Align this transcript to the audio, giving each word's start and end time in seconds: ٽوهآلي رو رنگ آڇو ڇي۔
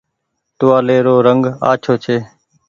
ٽوهآلي 0.57 0.97
رو 1.05 1.15
رنگ 1.27 1.43
آڇو 1.71 1.93
ڇي۔ 2.03 2.17